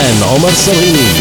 [0.00, 1.13] and Omar Salini.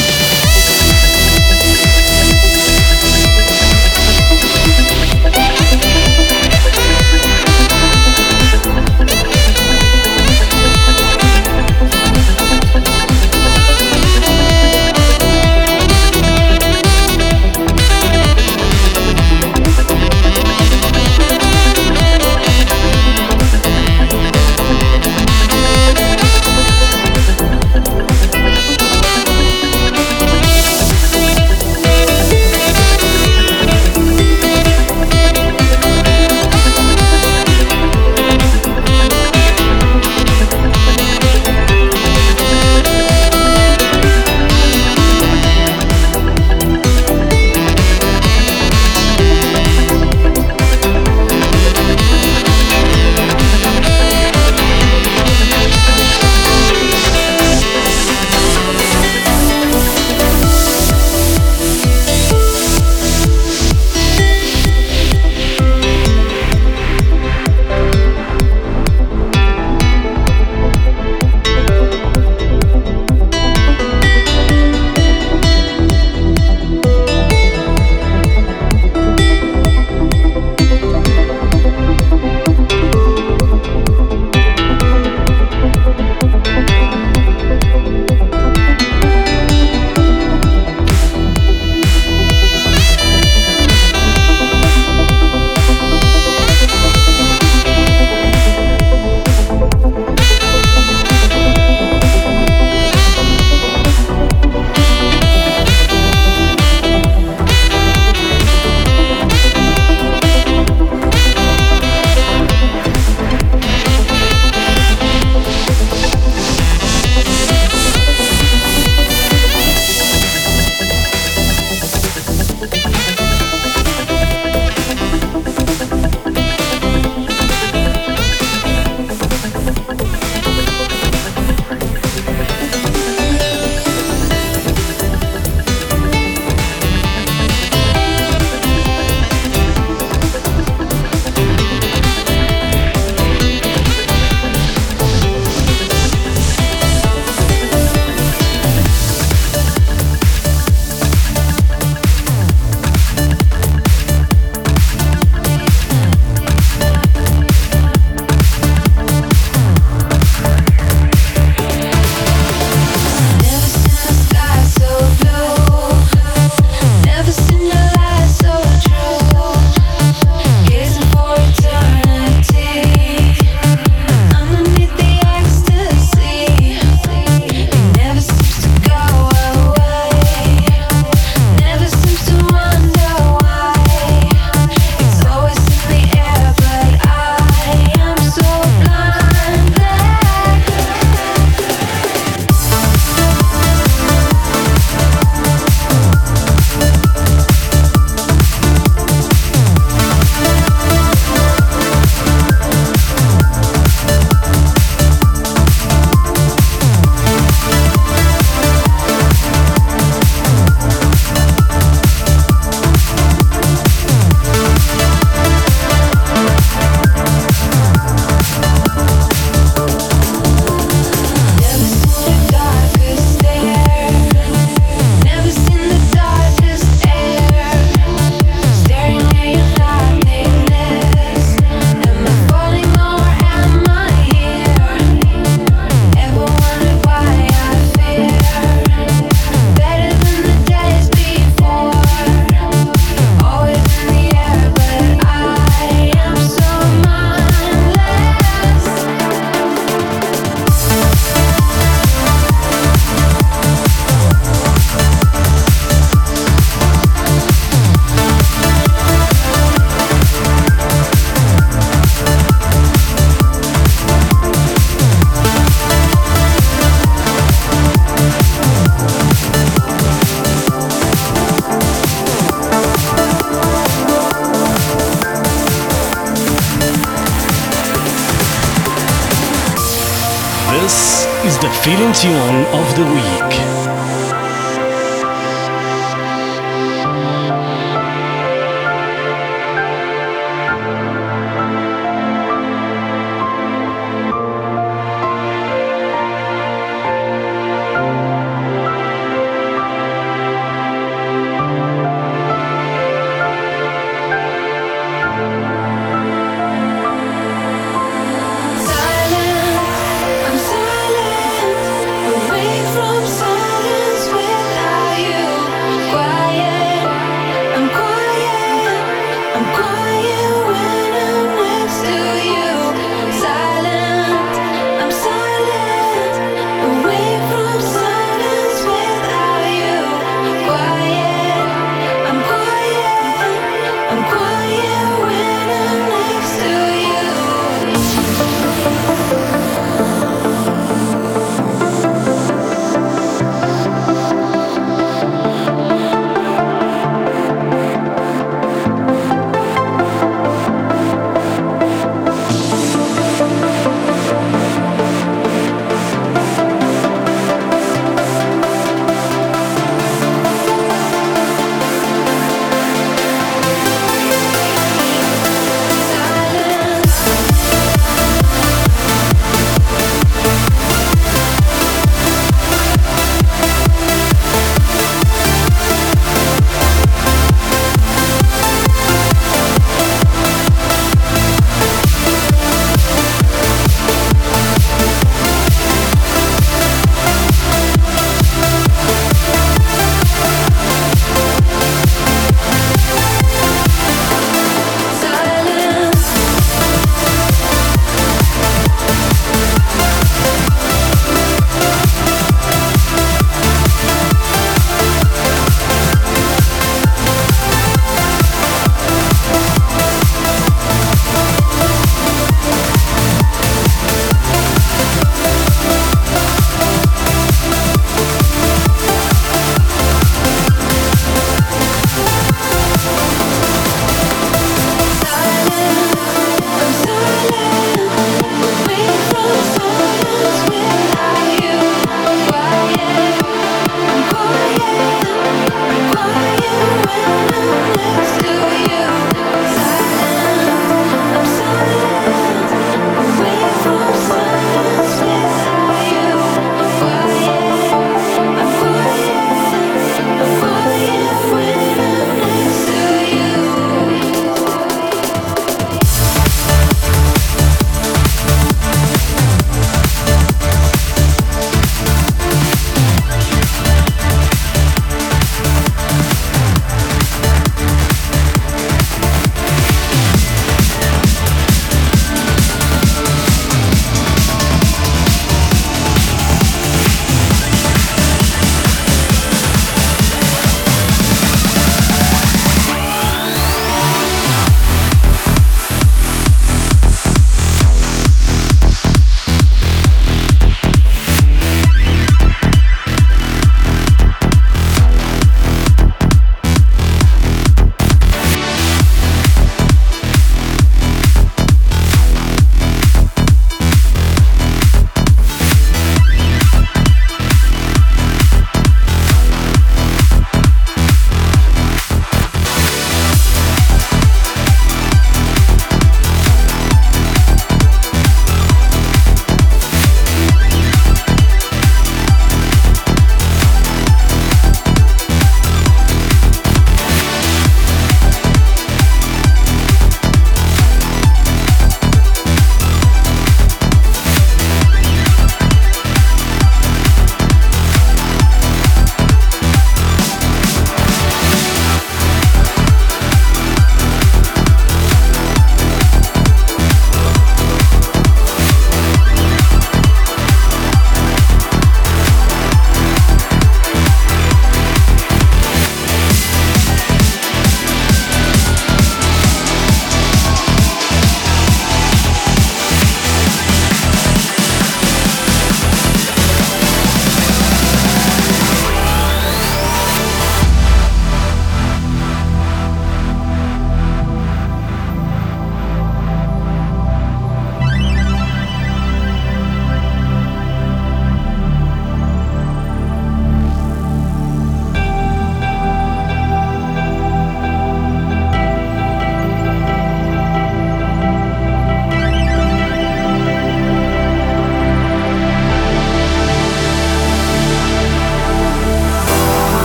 [282.14, 283.43] Tune of the week.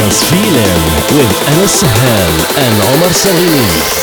[0.00, 0.80] Feeling
[1.16, 4.01] with Anas Sahel and Omar Salini.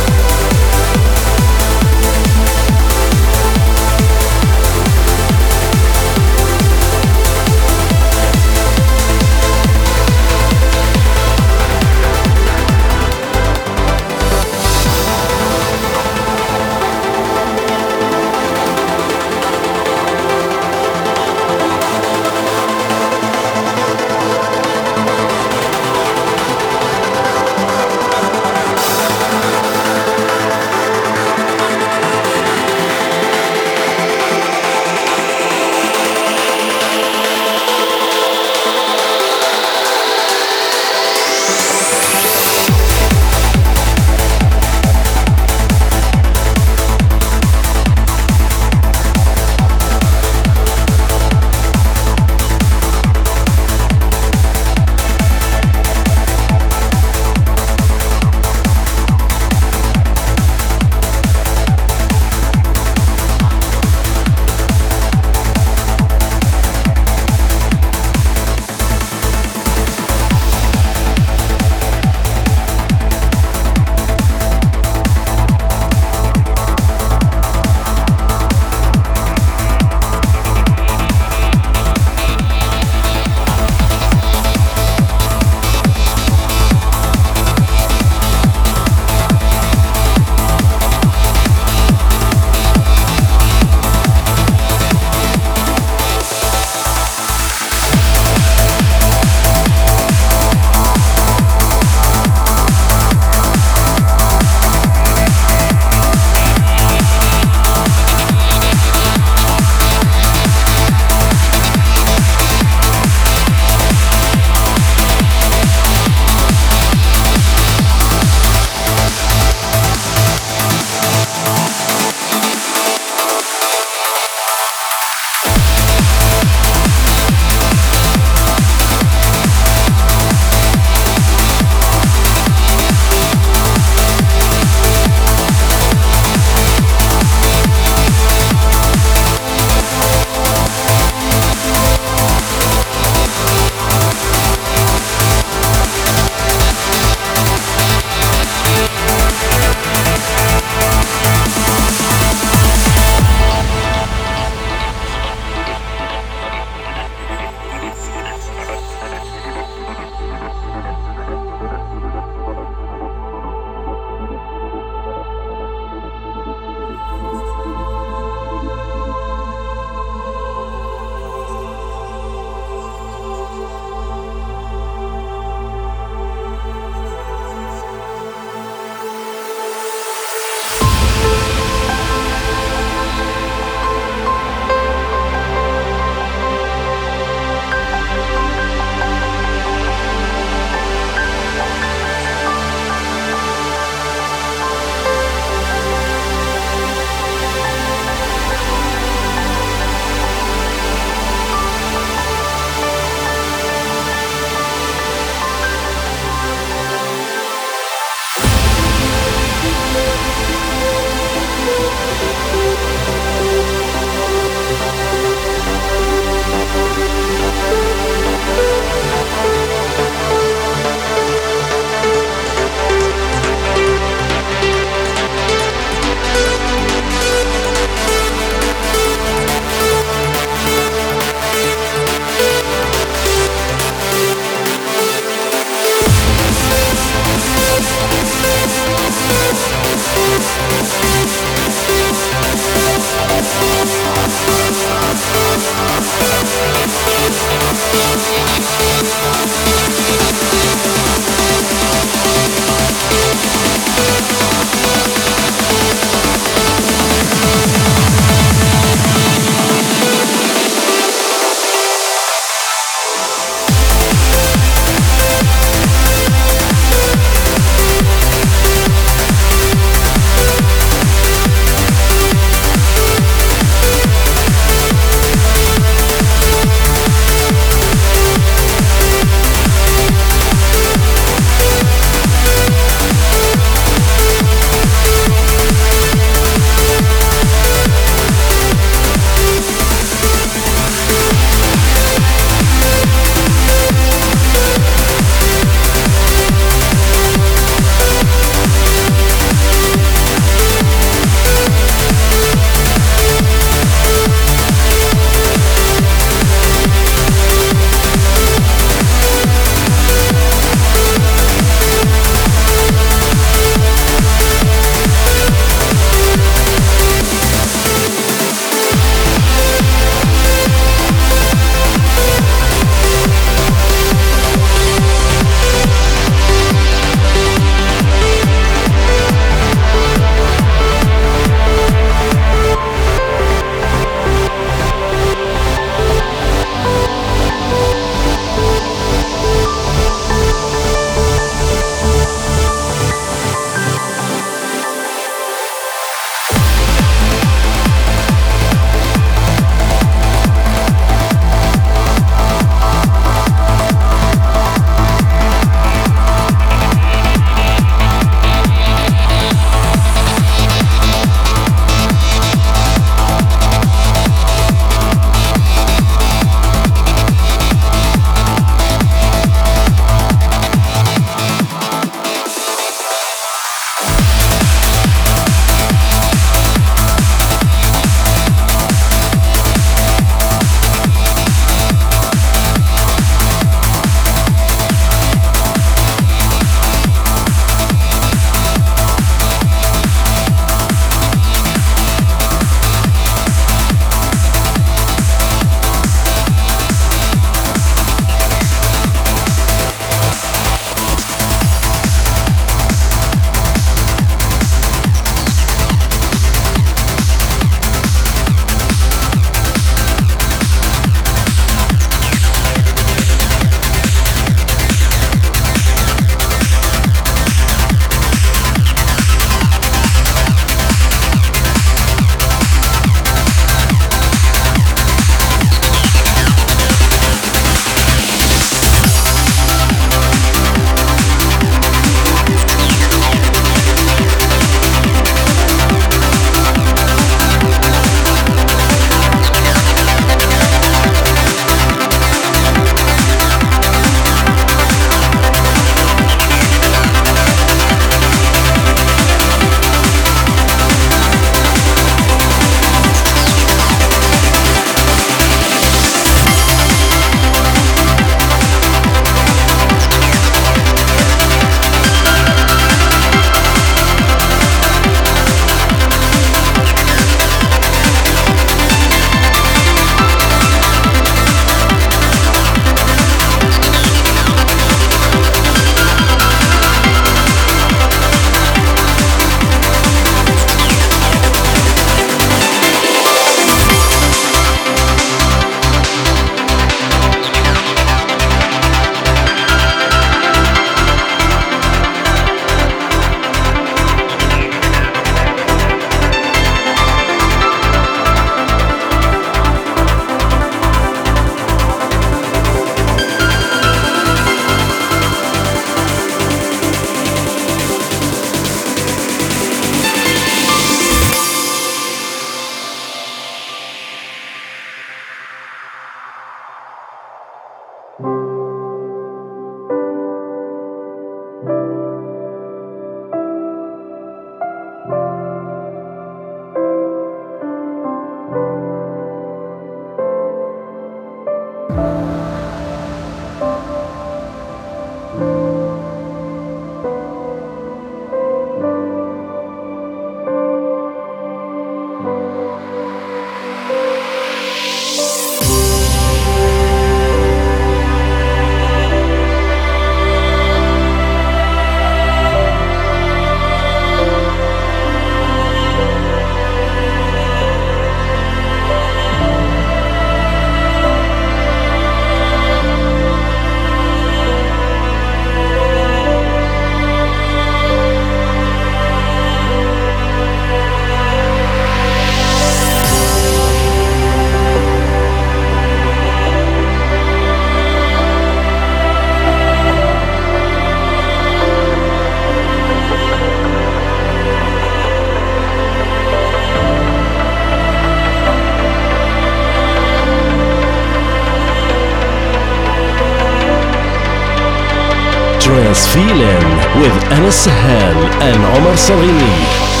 [597.13, 600.00] With Anas Sahal and Omar Sarghini.